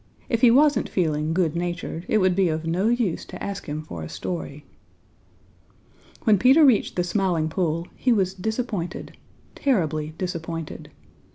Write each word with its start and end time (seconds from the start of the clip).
If 0.29 0.41
he 0.41 0.49
wasn't 0.49 0.89
feeling 0.89 1.31
good 1.31 1.55
natured, 1.55 2.07
it 2.09 2.17
would 2.17 2.35
be 2.35 2.49
of 2.49 2.65
no 2.65 2.87
use 2.89 3.23
to 3.25 3.43
ask 3.43 3.67
him 3.67 3.83
for 3.83 4.01
a 4.01 4.09
story. 4.09 4.65
When 6.23 6.39
Peter 6.39 6.65
reached 6.65 6.95
the 6.95 7.03
Smiling 7.03 7.49
Pool 7.49 7.85
he 7.95 8.11
was 8.11 8.33
disappointed, 8.33 9.15
terribly 9.53 10.15
disappointed. 10.17 10.89